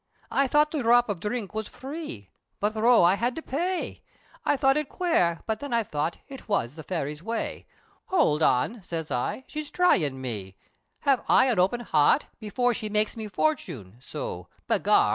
[0.31, 4.01] I thought the dhrop of dhrink was free, But throth I had to pay!
[4.43, 7.67] I thought it quare, but then I thought, It was the fairy's way;
[8.09, 10.55] "Howld on" siz I, "she's thryin' me,
[11.01, 15.09] Have I an open heart, Before she makes me fortune," so, Begar!